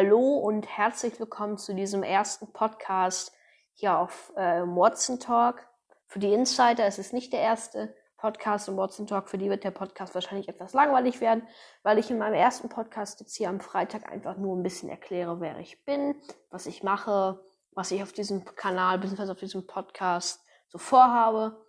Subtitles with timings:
[0.00, 3.32] Hallo und herzlich willkommen zu diesem ersten Podcast
[3.74, 5.66] hier auf äh, Watson Talk.
[6.06, 9.28] Für die Insider ist es nicht der erste Podcast im Watson Talk.
[9.28, 11.42] Für die wird der Podcast wahrscheinlich etwas langweilig werden,
[11.82, 15.40] weil ich in meinem ersten Podcast jetzt hier am Freitag einfach nur ein bisschen erkläre,
[15.40, 16.14] wer ich bin,
[16.50, 17.40] was ich mache,
[17.72, 19.32] was ich auf diesem Kanal bzw.
[19.32, 21.66] auf diesem Podcast so vorhabe,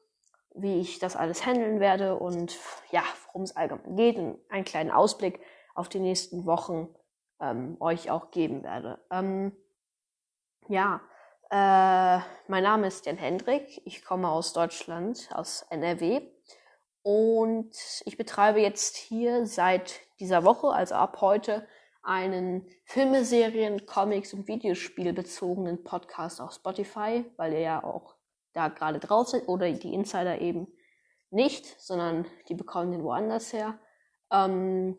[0.54, 2.56] wie ich das alles handeln werde und
[2.92, 5.40] ja, worum es allgemein geht und einen kleinen Ausblick
[5.74, 6.94] auf die nächsten Wochen
[7.42, 9.00] ähm, euch auch geben werde.
[9.12, 9.56] Ähm,
[10.68, 11.02] ja,
[11.52, 13.82] äh, mein Name ist Jan Hendrik.
[13.86, 16.22] Ich komme aus Deutschland, aus NRW.
[17.02, 17.72] Und
[18.06, 21.66] ich betreibe jetzt hier seit dieser Woche, also ab heute,
[22.04, 28.16] einen Filme, Serien, Comics und Videospiel bezogenen Podcast auf Spotify, weil ihr ja auch
[28.54, 30.68] da gerade drauf seid oder die Insider eben
[31.30, 33.80] nicht, sondern die bekommen den woanders her.
[34.32, 34.98] Ähm,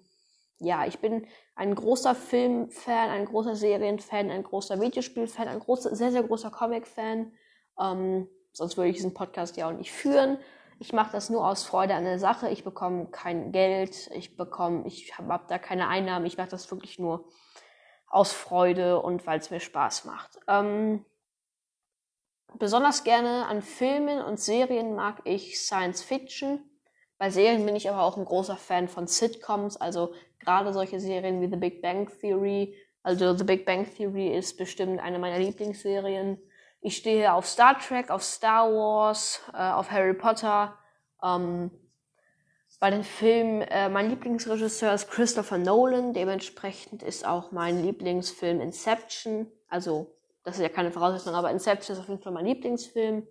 [0.60, 6.12] ja, ich bin ein großer Filmfan, ein großer Serienfan, ein großer Videospielfan, ein großer, sehr,
[6.12, 7.32] sehr großer Comic-Fan.
[7.80, 10.38] Ähm, sonst würde ich diesen Podcast ja auch nicht führen.
[10.78, 12.50] Ich mache das nur aus Freude an der Sache.
[12.50, 16.26] Ich bekomme kein Geld, ich bekomme, ich habe hab da keine Einnahmen.
[16.26, 17.26] Ich mache das wirklich nur
[18.06, 20.38] aus Freude und weil es mir Spaß macht.
[20.46, 21.06] Ähm,
[22.58, 26.69] besonders gerne an Filmen und Serien mag ich Science Fiction.
[27.20, 31.42] Bei Serien bin ich aber auch ein großer Fan von Sitcoms, also gerade solche Serien
[31.42, 32.74] wie The Big Bang Theory.
[33.02, 36.38] Also The Big Bang Theory ist bestimmt eine meiner Lieblingsserien.
[36.80, 40.78] Ich stehe auf Star Trek, auf Star Wars, äh, auf Harry Potter.
[41.22, 41.70] Ähm,
[42.78, 46.14] bei den Filmen, äh, mein Lieblingsregisseur ist Christopher Nolan.
[46.14, 49.46] Dementsprechend ist auch mein Lieblingsfilm Inception.
[49.68, 53.26] Also, das ist ja keine Voraussetzung, aber Inception ist auf jeden Fall mein Lieblingsfilm.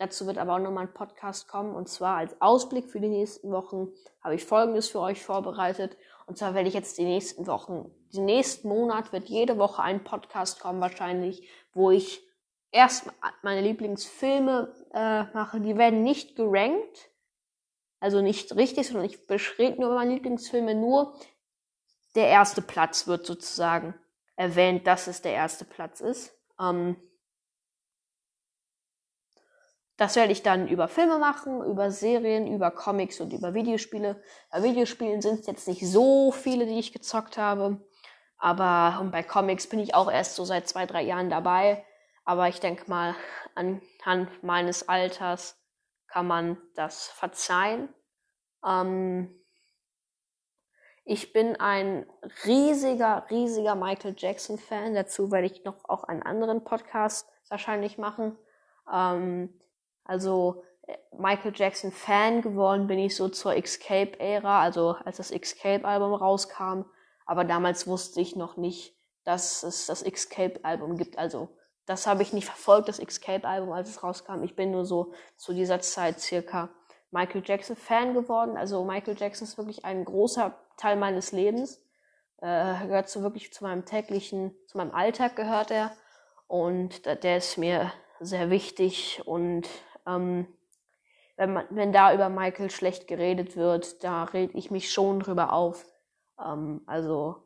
[0.00, 1.74] Dazu wird aber auch nochmal ein Podcast kommen.
[1.74, 3.88] Und zwar als Ausblick für die nächsten Wochen
[4.22, 5.94] habe ich Folgendes für euch vorbereitet.
[6.24, 10.02] Und zwar werde ich jetzt die nächsten Wochen, den nächsten Monat wird jede Woche ein
[10.02, 12.26] Podcast kommen wahrscheinlich, wo ich
[12.70, 13.10] erst
[13.42, 15.60] meine Lieblingsfilme äh, mache.
[15.60, 17.10] Die werden nicht gerankt,
[17.98, 20.74] also nicht richtig, sondern ich beschränke nur meine Lieblingsfilme.
[20.74, 21.12] Nur
[22.14, 23.92] der erste Platz wird sozusagen
[24.34, 26.32] erwähnt, dass es der erste Platz ist.
[26.58, 26.96] Ähm,
[30.00, 34.22] das werde ich dann über Filme machen, über Serien, über Comics und über Videospiele.
[34.50, 37.86] Bei Videospielen sind es jetzt nicht so viele, die ich gezockt habe.
[38.38, 41.84] Aber und bei Comics bin ich auch erst so seit zwei, drei Jahren dabei.
[42.24, 43.14] Aber ich denke mal,
[43.54, 45.62] anhand meines Alters
[46.06, 47.90] kann man das verzeihen.
[48.66, 49.38] Ähm
[51.04, 52.06] ich bin ein
[52.46, 54.94] riesiger, riesiger Michael Jackson-Fan.
[54.94, 58.38] Dazu werde ich noch auch einen anderen Podcast wahrscheinlich machen.
[58.90, 59.60] Ähm
[60.04, 66.14] also äh, Michael Jackson Fan geworden bin ich so zur Escape-Ära, also als das Escape-Album
[66.14, 66.84] rauskam.
[67.26, 71.18] Aber damals wusste ich noch nicht, dass es das Escape-Album gibt.
[71.18, 71.48] Also
[71.86, 74.42] das habe ich nicht verfolgt, das Escape-Album, als es rauskam.
[74.42, 76.70] Ich bin nur so zu dieser Zeit circa
[77.10, 78.56] Michael Jackson Fan geworden.
[78.56, 81.82] Also Michael Jackson ist wirklich ein großer Teil meines Lebens.
[82.38, 85.92] Äh, gehört so wirklich zu meinem täglichen, zu meinem Alltag gehört er.
[86.46, 89.68] Und der ist mir sehr wichtig und
[90.10, 90.46] ähm,
[91.36, 95.52] wenn, man, wenn da über Michael schlecht geredet wird, da rede ich mich schon drüber
[95.52, 95.86] auf.
[96.38, 97.36] Ähm, also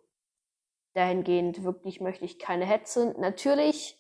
[0.94, 3.14] dahingehend wirklich möchte ich keine Hetze.
[3.19, 3.97] Natürlich,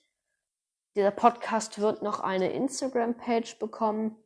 [0.96, 4.16] dieser Podcast wird noch eine Instagram-Page bekommen.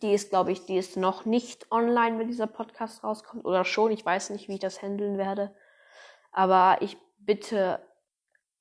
[0.00, 3.44] Die ist, glaube ich, die ist noch nicht online, wenn dieser Podcast rauskommt.
[3.44, 5.54] Oder schon, ich weiß nicht, wie ich das handeln werde.
[6.32, 7.80] Aber ich bitte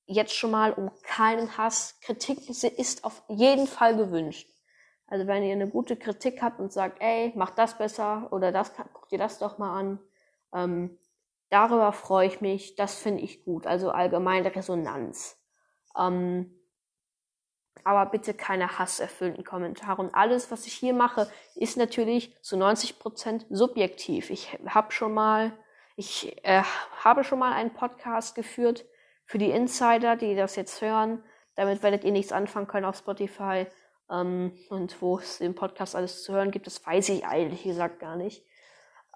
[0.05, 1.99] jetzt schon mal um keinen Hass.
[2.01, 4.47] Kritik ist auf jeden Fall gewünscht.
[5.11, 8.71] Also wenn ihr eine gute Kritik habt und sagt, ey, mach das besser oder das,
[8.93, 9.99] guck dir das doch mal an,
[10.53, 10.97] ähm,
[11.49, 12.75] darüber freue ich mich.
[12.77, 13.67] Das finde ich gut.
[13.67, 15.37] Also allgemeine Resonanz.
[15.99, 16.57] Ähm,
[17.83, 20.01] aber bitte keine hasserfüllten Kommentare.
[20.01, 24.29] Und alles, was ich hier mache, ist natürlich zu 90 Prozent subjektiv.
[24.29, 25.51] Ich habe schon mal,
[25.97, 26.63] ich äh,
[27.03, 28.85] habe schon mal einen Podcast geführt
[29.25, 31.21] für die Insider, die das jetzt hören.
[31.55, 33.67] Damit werdet ihr nichts anfangen können auf Spotify.
[34.11, 37.99] Ähm, und wo es im Podcast alles zu hören gibt, das weiß ich eigentlich gesagt
[37.99, 38.45] gar nicht.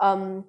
[0.01, 0.45] Ähm,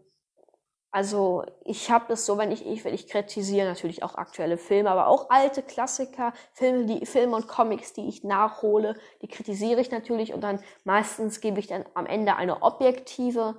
[0.97, 4.91] also ich habe das so, wenn ich, ich, wenn ich kritisiere natürlich auch aktuelle Filme,
[4.91, 9.91] aber auch alte Klassiker, Filme, die Filme und Comics, die ich nachhole, die kritisiere ich
[9.91, 13.57] natürlich und dann meistens gebe ich dann am Ende eine objektive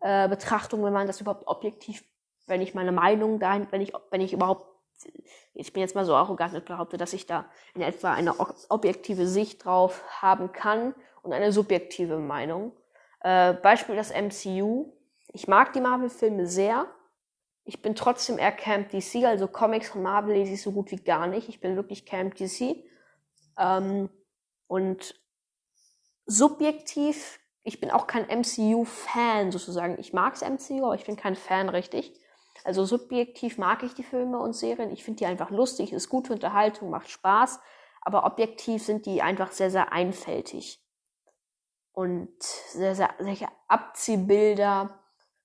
[0.00, 2.02] äh, Betrachtung, wenn man das überhaupt objektiv,
[2.46, 4.69] wenn ich meine Meinung dahin, wenn ich, wenn ich überhaupt
[5.54, 8.34] ich bin jetzt mal so arrogant und behaupte, dass ich da in etwa eine
[8.68, 12.72] objektive Sicht drauf haben kann und eine subjektive Meinung.
[13.20, 14.92] Äh, Beispiel das MCU.
[15.32, 16.86] Ich mag die Marvel-Filme sehr.
[17.64, 20.96] Ich bin trotzdem eher Camp DC, also Comics von Marvel lese ich so gut wie
[20.96, 21.48] gar nicht.
[21.48, 22.76] Ich bin wirklich Camp DC.
[23.58, 24.08] Ähm,
[24.66, 25.14] und
[26.26, 29.98] subjektiv, ich bin auch kein MCU-Fan sozusagen.
[29.98, 32.19] Ich mag's MCU, aber ich bin kein Fan richtig.
[32.64, 34.90] Also subjektiv mag ich die Filme und Serien.
[34.90, 37.60] Ich finde die einfach lustig, ist gute Unterhaltung, macht Spaß.
[38.02, 40.82] Aber objektiv sind die einfach sehr, sehr einfältig.
[41.92, 44.98] Und sehr, sehr, sehr Abziehbilder.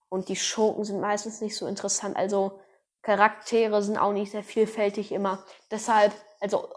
[0.10, 2.16] Und die Schurken sind meistens nicht so interessant.
[2.16, 2.60] Also
[3.02, 5.44] Charaktere sind auch nicht sehr vielfältig immer.
[5.70, 6.70] Deshalb, also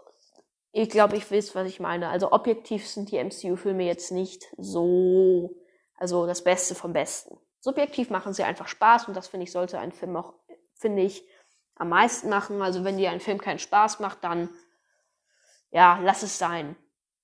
[0.71, 2.09] ich glaube, ich weiß, was ich meine.
[2.09, 5.55] Also objektiv sind die MCU-Filme jetzt nicht so,
[5.95, 7.37] also das Beste vom Besten.
[7.59, 10.33] Subjektiv machen sie einfach Spaß und das finde ich sollte ein Film auch,
[10.73, 11.23] finde ich,
[11.75, 12.61] am meisten machen.
[12.61, 14.49] Also wenn dir ein Film keinen Spaß macht, dann
[15.71, 16.75] ja, lass es sein.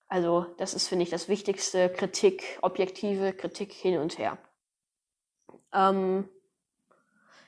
[0.08, 1.90] Also das ist, finde ich, das Wichtigste.
[1.90, 4.38] Kritik, objektive Kritik hin und her.
[5.74, 6.30] Ähm,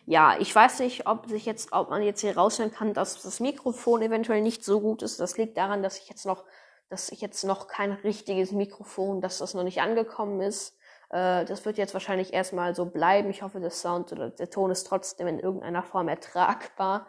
[0.05, 3.39] ja, ich weiß nicht, ob sich jetzt, ob man jetzt hier raushören kann, dass das
[3.39, 5.19] Mikrofon eventuell nicht so gut ist.
[5.19, 6.45] Das liegt daran, dass ich jetzt noch,
[6.89, 10.76] dass ich jetzt noch kein richtiges Mikrofon, dass das noch nicht angekommen ist.
[11.09, 13.29] Äh, das wird jetzt wahrscheinlich erstmal so bleiben.
[13.29, 17.07] Ich hoffe, der Sound oder der Ton ist trotzdem in irgendeiner Form ertragbar.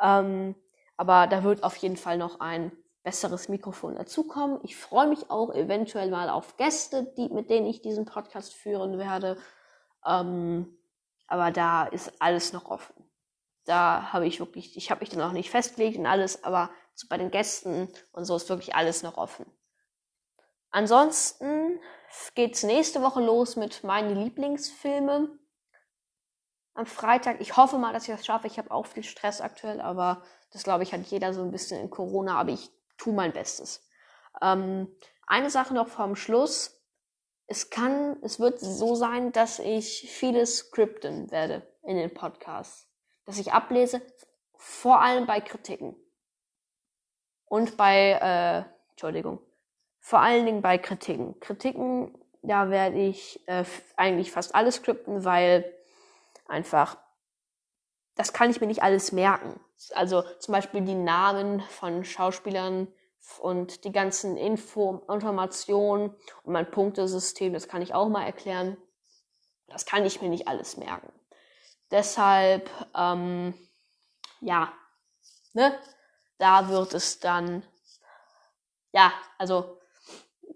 [0.00, 0.54] Ähm,
[0.96, 2.72] aber da wird auf jeden Fall noch ein
[3.02, 4.58] besseres Mikrofon dazukommen.
[4.62, 8.98] Ich freue mich auch eventuell mal auf Gäste, die, mit denen ich diesen Podcast führen
[8.98, 9.36] werde.
[10.06, 10.78] Ähm,
[11.26, 12.94] aber da ist alles noch offen.
[13.64, 16.70] Da habe ich wirklich, ich habe mich dann noch nicht festgelegt und alles, aber
[17.08, 19.46] bei den Gästen und so ist wirklich alles noch offen.
[20.70, 21.80] Ansonsten
[22.34, 25.38] geht's nächste Woche los mit meinen Lieblingsfilmen.
[26.74, 27.40] Am Freitag.
[27.40, 28.46] Ich hoffe mal, dass ich das schaffe.
[28.46, 30.22] Ich habe auch viel Stress aktuell, aber
[30.52, 32.38] das glaube ich hat jeder so ein bisschen in Corona.
[32.38, 33.88] Aber ich tue mein Bestes.
[34.42, 34.88] Ähm,
[35.26, 36.74] eine Sache noch vom Schluss
[37.46, 42.88] es kann, es wird so sein, dass ich vieles skripten werde in den Podcasts.
[43.26, 44.00] Dass ich ablese,
[44.56, 45.96] vor allem bei Kritiken.
[47.46, 49.40] Und bei, äh, Entschuldigung,
[50.04, 51.40] vor allen Dingen bei Kritiken.
[51.40, 53.64] Kritiken, da werde ich äh,
[53.96, 55.64] eigentlich fast alles skripten, weil
[56.46, 56.98] einfach,
[58.14, 59.58] das kann ich mir nicht alles merken.
[59.94, 62.88] Also zum Beispiel die Namen von Schauspielern,
[63.38, 68.76] und die ganzen Info Informationen und mein Punktesystem, das kann ich auch mal erklären.
[69.68, 71.10] Das kann ich mir nicht alles merken.
[71.90, 73.54] Deshalb, ähm,
[74.40, 74.74] ja,
[75.54, 75.74] ne,
[76.36, 77.62] da wird es dann,
[78.92, 79.80] ja, also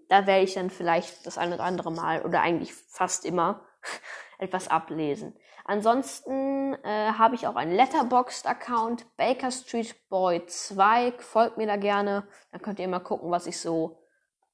[0.07, 3.65] da werde ich dann vielleicht das ein oder andere Mal oder eigentlich fast immer
[4.39, 5.35] etwas ablesen.
[5.65, 11.13] Ansonsten äh, habe ich auch einen Letterboxd-Account, Baker Street Boy 2.
[11.19, 12.27] Folgt mir da gerne.
[12.51, 14.01] Dann könnt ihr mal gucken, was ich so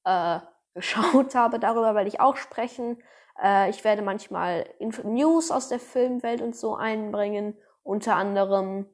[0.04, 0.40] äh,
[0.74, 1.58] geschaut habe.
[1.58, 3.02] Darüber werde ich auch sprechen.
[3.42, 7.56] Äh, ich werde manchmal Inf News aus der Filmwelt und so einbringen.
[7.82, 8.86] Unter anderem,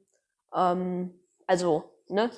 [0.54, 1.18] ähm,
[1.48, 2.30] also, ne,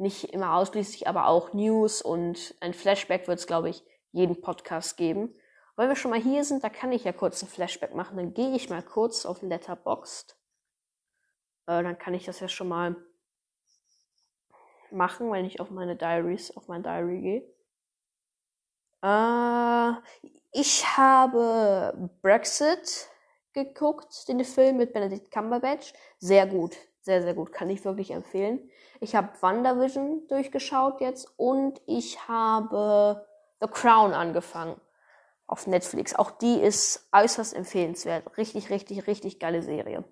[0.00, 4.96] nicht immer ausschließlich, aber auch News und ein Flashback wird es, glaube ich, jeden Podcast
[4.96, 5.34] geben.
[5.76, 8.16] Weil wir schon mal hier sind, da kann ich ja kurz ein Flashback machen.
[8.16, 10.36] Dann gehe ich mal kurz auf Letterboxd.
[11.66, 12.96] Äh, dann kann ich das ja schon mal
[14.90, 17.54] machen, wenn ich auf meine Diaries, auf mein Diary gehe.
[19.02, 19.92] Äh,
[20.52, 23.08] ich habe Brexit
[23.52, 25.92] geguckt, den Film mit Benedict Cumberbatch.
[26.18, 27.52] Sehr gut, sehr, sehr gut.
[27.52, 28.70] Kann ich wirklich empfehlen.
[29.00, 33.26] Ich habe WandaVision durchgeschaut jetzt und ich habe
[33.60, 34.80] The Crown angefangen
[35.46, 36.14] auf Netflix.
[36.14, 38.36] Auch die ist äußerst empfehlenswert.
[38.36, 40.04] Richtig, richtig, richtig geile Serie.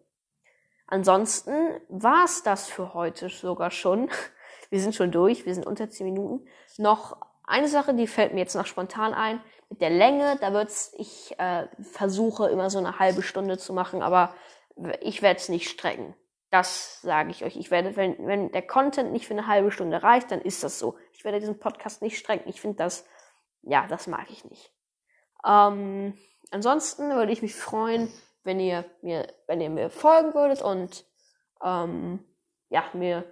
[0.87, 1.53] Ansonsten
[1.89, 4.11] war's das für heute sogar schon.
[4.71, 6.47] Wir sind schon durch, wir sind unter 10 Minuten.
[6.77, 9.41] Noch eine Sache, die fällt mir jetzt noch spontan ein.
[9.71, 14.03] Mit der Länge, da wird's, ich äh, versuche immer so eine halbe Stunde zu machen,
[14.03, 14.35] aber
[15.01, 16.15] ich werde es nicht strecken.
[16.50, 17.57] Das sage ich euch.
[17.57, 20.78] Ich werde, wenn, wenn der Content nicht für eine halbe Stunde reicht, dann ist das
[20.78, 20.97] so.
[21.12, 22.49] Ich werde diesen Podcast nicht strecken.
[22.49, 23.07] Ich finde das,
[23.62, 24.73] ja, das mag ich nicht.
[25.47, 26.17] Ähm,
[26.50, 28.11] ansonsten würde ich mich freuen,
[28.45, 31.05] wenn ihr mir, wenn ihr mir folgen würdet und
[31.62, 32.25] ähm,
[32.71, 33.25] ja, mir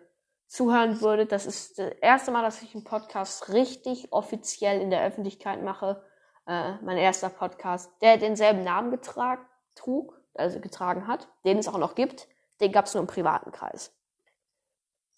[0.47, 1.33] zuhören würdet.
[1.33, 6.05] Das ist das erste Mal, dass ich einen Podcast richtig offiziell in der Öffentlichkeit mache.
[6.47, 9.45] Äh, mein erster Podcast, der denselben Namen getragen,
[9.75, 12.29] trug, also getragen hat, den es auch noch gibt.
[12.61, 13.93] Den gab es nur im privaten Kreis.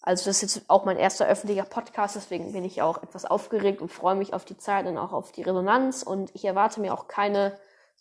[0.01, 3.81] Also das ist jetzt auch mein erster öffentlicher Podcast, deswegen bin ich auch etwas aufgeregt
[3.81, 6.03] und freue mich auf die Zeit und auch auf die Resonanz.
[6.03, 7.57] Und ich erwarte mir auch keine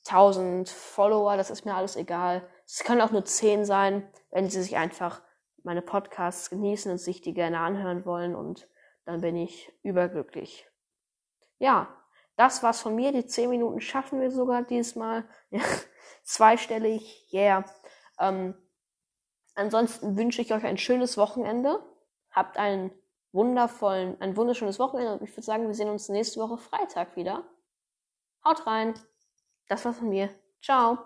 [0.07, 2.49] 1000 Follower, das ist mir alles egal.
[2.67, 5.23] Es können auch nur 10 sein, wenn sie sich einfach
[5.65, 8.37] meine Podcasts genießen und sich die gerne anhören wollen.
[8.37, 8.69] Und
[9.05, 10.69] dann bin ich überglücklich.
[11.59, 11.89] Ja,
[12.37, 13.11] das war's von mir.
[13.11, 15.25] Die 10 Minuten schaffen wir sogar diesmal.
[16.23, 17.65] Zweistellig, yeah.
[18.21, 18.55] Ähm,
[19.59, 21.83] Ansonsten wünsche ich euch ein schönes Wochenende.
[22.31, 22.93] Habt einen
[23.33, 25.15] wundervollen, ein wunderschönes Wochenende.
[25.15, 27.43] Und ich würde sagen, wir sehen uns nächste Woche Freitag wieder.
[28.45, 28.95] Haut rein.
[29.67, 30.31] Das war's von mir.
[30.63, 30.99] Ciao.